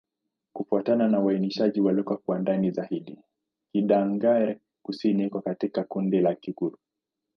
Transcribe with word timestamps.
Kufuatana 0.53 1.07
na 1.07 1.19
uainishaji 1.19 1.81
wa 1.81 1.91
lugha 1.91 2.17
kwa 2.17 2.39
ndani 2.39 2.71
zaidi, 2.71 3.19
Kidagaare-Kusini 3.73 5.23
iko 5.25 5.41
katika 5.41 5.83
kundi 5.83 6.19
la 6.19 6.35
Kigur. 6.35 6.77